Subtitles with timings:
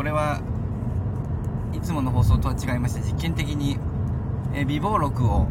[0.00, 0.40] これは
[1.74, 3.76] いつもの放送とは違いまして実験的に、
[4.54, 5.46] えー、微暴録を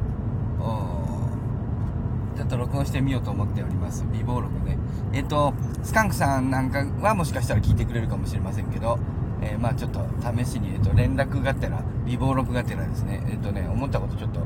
[2.35, 4.03] ちょっと録音してみようと思っております。
[4.11, 4.79] 微暴録ね
[5.13, 8.97] えっ、とスカンクさんなんかはもしかしたら聞いてくれるかもしれませんけど
[9.43, 14.39] えー、まあちょっと試しに、えっと、連絡がてら、微暴録がてらですね、えっとね、思ったことちょっと、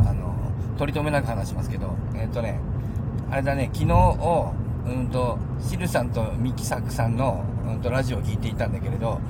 [0.00, 0.34] あの、
[0.78, 2.58] 取り留めなく話しますけど、えっとね、
[3.30, 4.54] あれだね、昨日を、
[4.86, 9.20] うんと、シルさんとミキサクさんの、うんと、ラジオを聞いていたんだけれど、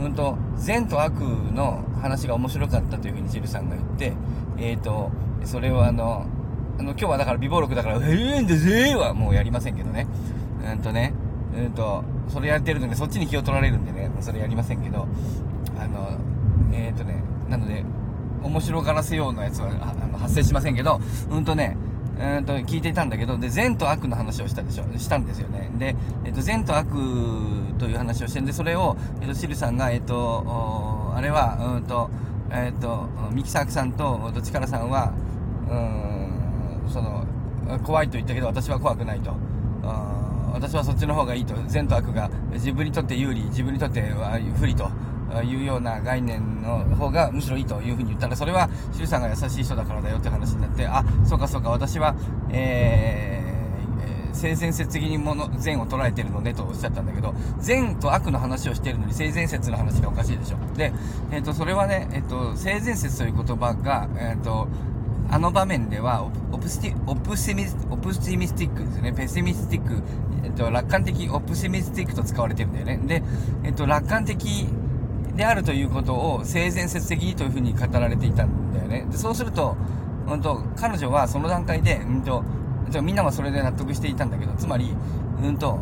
[0.00, 4.12] うんと、善と悪の話が面白かったというふうにシルさんが言って、
[4.58, 5.10] えっ、ー、と、
[5.44, 6.26] それをあの、
[6.78, 10.06] あの、今日はだから微暴録だから、ええんでぜーはもうやりませんけどね。
[10.72, 11.14] うんとね、
[11.56, 15.06] うんと、それやってるので、そっちに気を取られるんでね、もうそれやりませんけど、
[15.78, 16.18] あの、
[16.72, 17.84] えっ、ー、とね、なので、
[18.42, 21.00] 面白がらせようなやつはあの発生しませんけど、
[21.30, 21.76] うんとね、
[22.18, 25.70] うんと聞いていたんだけど、で、善と悪の話をしたでしょ、したんですよね。
[25.78, 26.88] で、えっ、と、善と悪
[27.78, 32.10] という話をしてんで、それを、えっ、と、シルさんが、えっ、と、あれは、うんと、
[32.50, 35.12] えっ、と、ミキサークさんと、チカラさんは、
[35.70, 37.24] うん、その、
[37.84, 39.32] 怖いと言ったけど、私は怖くないと。
[40.52, 44.02] 私はそっちの方がいいと善と悪が自分にとって有利自分にとって
[44.58, 44.90] 不利と
[45.44, 52.14] いうような概念の方がむしろいいというふうに言ったらそれはシルさんが優しい人だからだよって話になってあそうかそうか私は、
[52.50, 60.92] えー、性善説的にもの善を捉えてるのねとおっしゃったんだけど善と悪の話をしてるのに性善説の話がおかしいでしょで、
[61.32, 64.68] えーと、それはね、えーと、性善説という言葉が、えーと
[65.32, 69.12] あの場面ではオプスティオプシミオプシミスティックですね。
[69.12, 70.02] ペシミスティック、
[70.44, 73.00] えっと、楽観的、オプシミスティックと使われてるんだよね。
[73.06, 73.22] で、
[73.62, 74.66] えっと、楽観的
[75.36, 79.06] であるということを性善説的にというふうに語られていたんだよね。
[79.10, 79.76] でそうすると、
[80.28, 82.44] うんと、彼女はその段階で、うんと、
[83.02, 84.94] みんなはそれで納得していたんだけど、つまり、
[85.42, 85.78] うんと、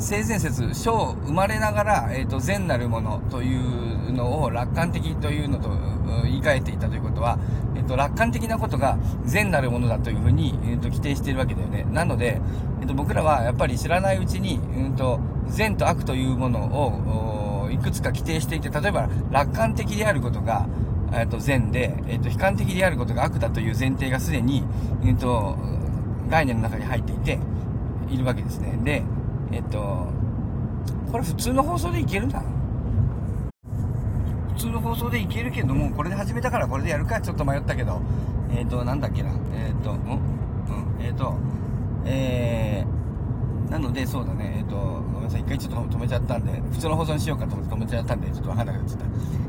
[0.00, 5.70] 性善説、小生まれながら、えっ、ー、と、善なるものというのを楽観的というのと
[6.24, 7.38] 言い換えていたということは、
[7.76, 11.86] えっ、ー、と、楽観的なことが善なるものだというふうに、えっ、ー、と、規定しているわけだよね。
[11.90, 12.40] なので、
[12.80, 17.39] えっ、と、僕らはやっぱり知らないうちに、うんと、善と悪というものを、
[17.70, 20.66] いくつか規定していて、例えば、楽観的であることが、
[21.12, 24.62] えっと、善で、えっと、悲観的であることが悪だという前提がすでに、
[25.04, 25.56] えっと、
[26.28, 27.38] 概念の中に入っていて、
[28.10, 28.78] いるわけですね。
[28.82, 29.02] で、
[29.52, 30.08] えっと、
[31.10, 32.42] これ普通の放送でいけるな。
[34.54, 38.00] 普通の放送でいけるけども、これで始めたからこれでやるかちょっと迷ったけど、
[38.54, 39.30] えっ、と、なんだっけな。
[39.54, 40.20] えっ、と、うん、うん、
[41.00, 41.49] えっ、と、えー、な
[43.80, 49.06] ので、そうだね、えっ、と、ごめんなさい、一回ちょっと止めちゃったんで、普通の放送にしようかと思って止めちゃったんで、ちょっとわかんなくなっちゃった。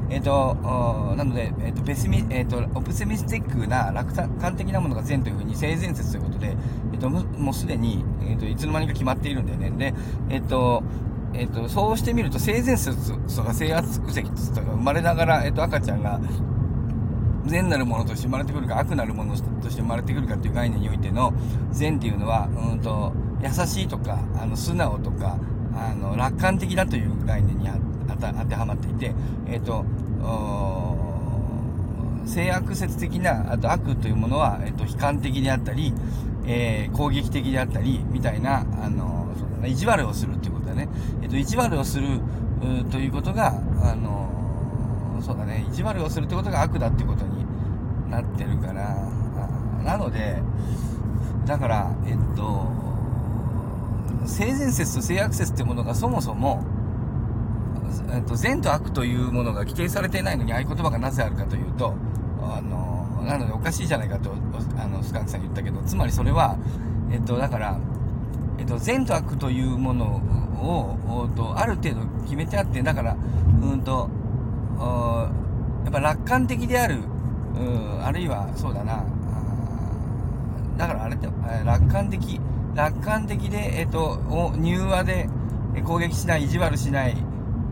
[0.10, 0.58] えっ、と、
[1.16, 6.56] なので、えっ、と、ペシミ、えっ、と、オプセミスティックな楽観的なものが善というふうに性善説ということで、
[6.94, 9.72] えっ、と、もうすでに、えっ、と、いつの間にか決まっているんだよね。
[9.72, 9.94] で、
[10.30, 10.84] えっ、と、
[11.34, 16.20] えっ、と、そうしてみると、性善説とか性圧積とか生まれながら、えっ、と、赤ちゃんが、
[17.46, 21.34] 善なるものとして生まれてくるか、悪なるものとして生まれてくるかっていう概念においての
[21.72, 23.14] 善っていうのは、うんと、
[23.44, 25.38] 優しいとか、あの、素直とか、
[25.74, 27.70] あの、楽観的だという概念に
[28.08, 28.16] 当
[28.46, 29.14] てはまっていて、
[29.48, 29.86] えっ、と、
[32.26, 35.94] 性悪説的な、あと悪というものは、えっ、と、悲観的であったり、
[36.46, 40.88] えー、攻撃的であったり、みたいな、あの、そうだね、意地悪をするっていうことだね。
[41.22, 42.20] えっ、と、意地悪をする、
[42.92, 47.46] ということが、あの、そうだね、意地悪をするってことが悪だってことに
[48.12, 48.96] なってるから、
[49.84, 50.42] なので、
[51.46, 52.81] だから、えっと、
[54.26, 56.64] 性善説と性悪説ってものがそもそも、
[58.14, 61.96] えっと、善と悪というものが規定されていないのに合言葉がなぜあるかというと、
[62.42, 64.34] あの、なのでおかしいじゃないかと、
[64.78, 66.58] あの、スカンクさん言ったけど、つまりそれは、
[67.12, 67.80] えっと、だから、
[68.58, 70.06] えっと、善と悪というもの
[70.62, 73.16] を、とある程度決めてあって、だから、
[73.62, 74.10] うんと、
[75.84, 76.98] やっぱ楽観的である、
[77.56, 77.64] う
[78.00, 79.04] んあるいは、そうだな、
[80.78, 81.28] だからあれって、
[81.66, 82.40] 楽観的、
[82.76, 84.20] 楽観的で、えっと、
[84.62, 85.28] 柔和で
[85.86, 87.16] 攻撃しない、意地悪しない、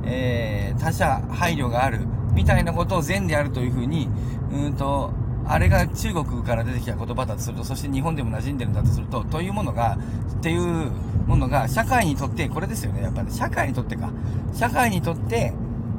[0.05, 1.99] えー、他者配慮がある、
[2.33, 4.09] みたいなことを善であるというふうに、
[4.51, 5.11] うんと、
[5.47, 9.97] あれが中国から出てきた言葉だとすると、そして日本でも馴染んでるんだとすると、というものが、
[10.31, 10.91] っていう
[11.27, 14.11] ものが、社会にとって、これですよね、やっぱり、ね、社会にとってか。
[14.53, 15.53] 社会にとって、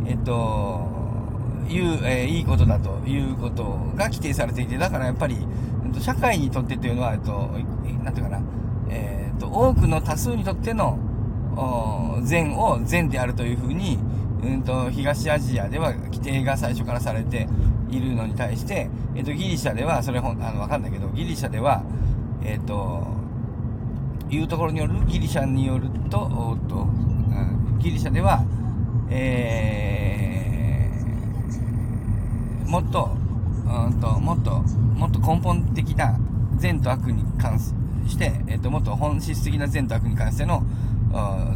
[0.06, 0.88] えっと、
[1.68, 3.64] いう、えー、いいことだということ
[3.96, 5.36] が規定されていて、だからやっぱり、
[6.00, 7.50] 社会にとってというのは、えっと、
[8.04, 8.40] なんていうかな、
[9.40, 10.98] と、多くの多数にとっての、
[12.22, 13.98] 善を善であるというふうに、
[14.42, 17.48] うんと、東アジアでは規定が最初からされて
[17.90, 21.82] いるのに対して、えっと、ギリシャでは、それほん、あの、わかんないけど、ギリシャでは、
[22.44, 23.06] えっと、
[24.30, 28.44] いうところによる、ギリシャによると、おっと、うんギリシャでは、
[29.10, 29.90] えー
[32.70, 33.10] もっと、
[33.66, 36.16] うんと、もっと、もっと根本的な
[36.56, 37.74] 善と悪に関す
[38.10, 40.62] して、えっと、もっと本質的な善と悪に関しての、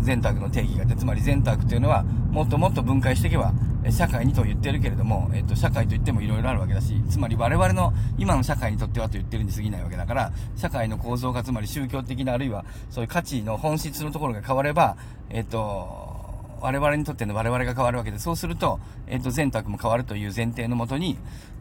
[0.03, 3.53] 善と悪の定義があって、つまり善と悪っていうのは、もっともっと分解していけば、
[3.91, 14.97] 社会にと言ってるけれども、えっと、社会といっても色々あるわけだし、つまり我々の今の社会にとってはと言ってるに過ぎないわけだから、社会の構造がつまり宗教的なあるいはそういう価値の本質のところが変われば、
[15.29, 16.04] えっと、
[16.65, 21.19] 我々にとっての我々が変わるわけで、そうすると、えっ、と、善悪も変わるという前提のもとに、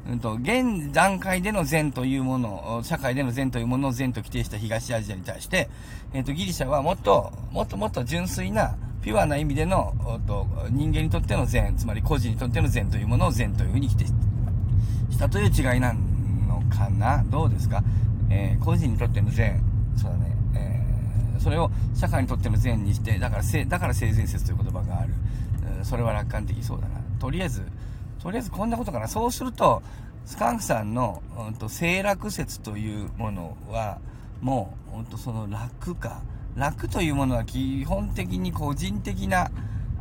[0.10, 5.70] うんと、現段階での善というもの、社会での善というものを善と規定した東アジアに対して、
[6.14, 9.94] えっ、と、ギリシャはもっと、もっともっと純粋な、ピュアな意味での、
[10.26, 14.06] と人間にとっての善、つまり個人にとっての善というものを善というふうに規定
[15.12, 17.22] したという違いなのかな？
[17.28, 17.84] どうですか？
[18.30, 19.62] えー、個人にとっての善、
[19.98, 20.83] そうだね、えー、
[21.44, 25.14] それを社会にとっての善にして、だから、だから性善説という言葉がある。
[25.84, 27.02] それは楽観的そうだな。
[27.20, 27.64] とりあえず、
[28.22, 29.08] とりあえずこんなことかな。
[29.08, 29.84] そうすると、
[30.26, 34.00] スカンクさんの、うんと、性楽説というものは、
[34.42, 36.22] もう、ほんとその楽か。
[36.56, 39.52] 楽というものは基本的に個人的な、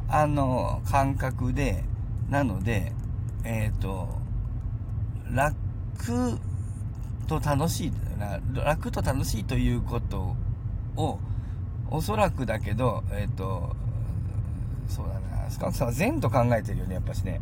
[0.09, 1.83] あの、感覚で、
[2.29, 2.93] なので、
[3.43, 4.09] えっ、ー、と、
[5.33, 5.56] 楽
[7.27, 7.93] と楽しい、
[8.55, 10.37] 楽と楽しいということ
[10.97, 11.19] を、
[11.93, 13.77] おそらくだけど、えっ、ー、と、
[14.89, 17.41] そうだな、スカンクさんは善と考えてるよね、やっぱしね。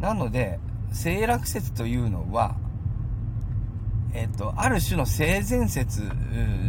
[0.00, 0.58] なので、
[0.92, 2.56] 性楽説というのは、
[4.12, 6.02] えっ、と、ある種の性善説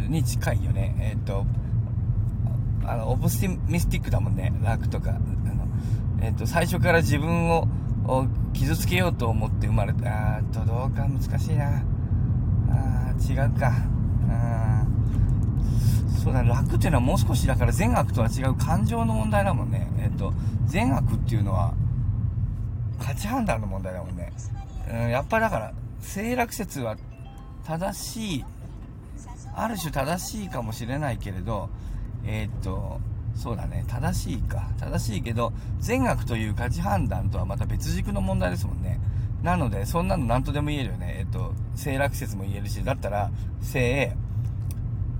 [0.08, 0.94] に近いよね。
[1.00, 1.44] えっ、と、
[2.84, 5.10] あの、オプティミスティックだもんね、楽とか。
[5.10, 5.20] あの、
[6.20, 7.66] えっ、と、最初から自分を
[8.52, 10.36] 傷つけようと思って生まれた。
[10.36, 11.82] あーと、どうか難しいな。
[12.70, 13.72] あー、違うか。
[14.30, 14.81] あ
[16.22, 19.88] そうだ、楽っていうのはもう少しだから善悪とは違う感情の問題だもんね。
[19.98, 20.32] えっ、と、
[20.66, 21.74] 善悪っていうのは、
[23.00, 24.32] 価値判断の問題だもんね。
[24.88, 26.96] うん、やっぱだから、性楽説は
[27.66, 28.44] 正しい、
[29.54, 31.68] ある種正しいかもしれないけれど、
[32.24, 33.00] え、っと、
[33.34, 34.68] そうだね、正しいか。
[34.78, 39.00] 正しいけど、善悪という価値判断とはまた別軸の問題ですもんね。
[39.42, 41.16] なので、そんなの何とでも言えるよね。
[41.18, 43.30] えっと、性楽説も言えるし、だったら、
[43.60, 44.16] 性、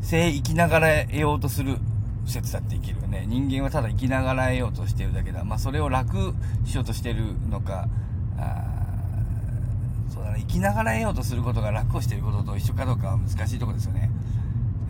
[0.03, 1.79] 性生きながら得ようとする
[2.27, 3.25] 説だって生きるよね。
[3.27, 5.45] 人間はただ生きながら得ようとしてるだけだ。
[5.45, 6.35] まあ、それを楽
[6.67, 7.89] しようとしてるのか、
[8.39, 8.65] あ
[10.13, 14.11] そうだね、生きながら得ようとすることが楽をしてることと一緒かどうかは難しいとこですよね。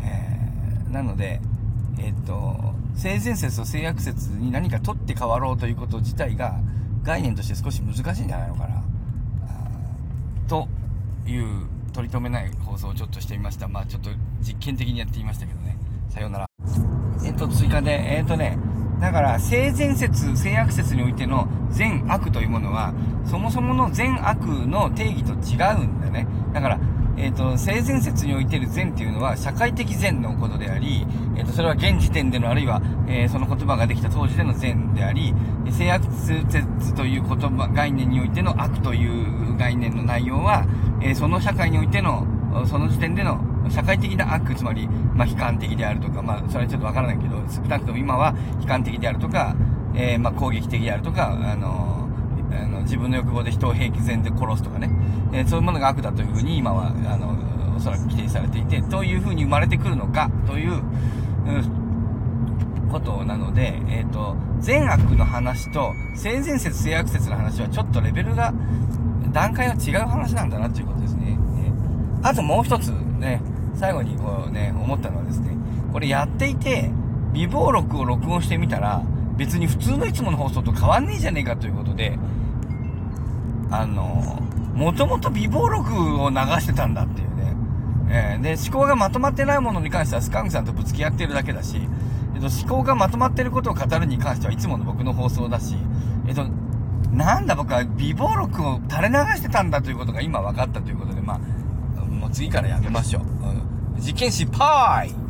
[0.03, 1.41] えー、なので、
[1.99, 6.59] えっ、と、性善説と性悪説に何か取って変わろうということ自体が
[7.03, 8.83] 概念として少し難しいんじゃないのかな。
[10.49, 10.69] と
[11.27, 13.69] いう取り留めない放送をちょっとしてみました。
[13.69, 14.11] まあちょっと
[14.41, 15.77] 実験的にやってみましたけどね。
[16.09, 16.47] さようなら。
[17.25, 18.59] えっ、と、追加で、えっ、とね、
[19.01, 22.95] だから、性善説、性悪説においての善悪というものは、
[23.25, 26.27] そもそもの善悪の定義と違うんだよね。
[26.53, 26.79] だから、
[27.17, 31.07] えっ、ー、と、性善説においてる善っていうのは、社会的善のことであり、
[31.37, 35.35] えっ、ー、と、それは現時点での、あるいは、えー、その言葉ができた当時での善であり、
[35.71, 40.67] 性悪説という言葉、概念においての悪という概念の内容は、
[41.01, 42.27] えその社会においての、
[42.67, 49.55] その時点での社会的な悪、つまり、まあ、悲観的であるとか、まあ、それはちょっとわからないけど、少なくとも今は悲観的であるとか、
[49.95, 52.02] えー、まあ、攻撃的であるとか、あの
[52.59, 54.91] あの自分の欲望で人を平気前で殺すとかね、
[55.33, 57.37] えー、そういうものが悪だというふうに今は、あの、
[57.77, 60.83] おそらく規定されていて、どういうふうに生まれてくるのかという、
[62.93, 68.53] ことなので、えっ、ー、と、善悪の話と性善説、性悪説の話はちょっとレベルが、
[69.33, 71.39] 段階が違う話なんだなということですね。
[72.21, 73.41] えー、あともう一つね、
[73.75, 75.57] 最後にこうね、思ったのはですね、
[75.93, 76.91] これやっていて、
[77.33, 79.03] 微暴録を録音してみたら、
[79.37, 82.19] 別に普通のいつもの放送と変わんねえじゃねえかということで、
[83.73, 84.39] あの、
[84.75, 87.57] もともと微暴録を流してたんだっていうね。
[88.11, 91.81] えー、で、思考がまとまってないものに関してはスカンクさんとぶつけ合ってるだけだし、
[92.35, 95.75] えっと、思考がまとまってることを語るに関してはいつもの僕の放送だし、
[96.27, 96.47] えっと、
[97.11, 101.39] なんだ僕は微暴録を垂れ流してたんだということが今分かったということで、まあ、
[102.05, 103.23] もう次からやめましょう。
[103.23, 105.22] うん、実験失敗